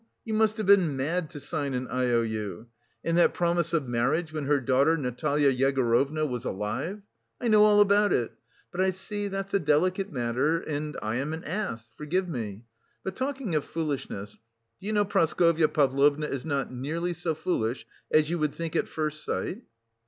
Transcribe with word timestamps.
You 0.25 0.33
must 0.33 0.57
have 0.57 0.65
been 0.65 0.97
mad 0.97 1.29
to 1.29 1.39
sign 1.39 1.75
an 1.75 1.87
I 1.87 2.05
O 2.09 2.23
U. 2.23 2.65
And 3.03 3.15
that 3.19 3.35
promise 3.35 3.71
of 3.71 3.87
marriage 3.87 4.33
when 4.33 4.45
her 4.45 4.59
daughter, 4.59 4.97
Natalya 4.97 5.51
Yegorovna, 5.53 6.25
was 6.27 6.43
alive?... 6.43 7.03
I 7.39 7.47
know 7.47 7.63
all 7.63 7.79
about 7.81 8.11
it! 8.11 8.31
But 8.71 8.81
I 8.81 8.89
see 8.89 9.27
that's 9.27 9.53
a 9.53 9.59
delicate 9.59 10.11
matter 10.11 10.59
and 10.59 10.97
I 11.03 11.17
am 11.17 11.33
an 11.33 11.43
ass; 11.43 11.91
forgive 11.97 12.27
me. 12.27 12.65
But, 13.03 13.15
talking 13.15 13.53
of 13.53 13.63
foolishness, 13.63 14.31
do 14.79 14.87
you 14.87 14.91
know 14.93 15.05
Praskovya 15.05 15.67
Pavlovna 15.67 16.25
is 16.25 16.45
not 16.45 16.73
nearly 16.73 17.13
so 17.13 17.35
foolish 17.35 17.85
as 18.11 18.27
you 18.27 18.39
would 18.39 18.55
think 18.55 18.75
at 18.75 18.87
first 18.87 19.23
sight?" 19.23 19.61